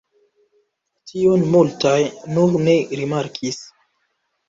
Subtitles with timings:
[1.11, 1.95] Tion multaj
[2.35, 3.65] nur ne rimarkis.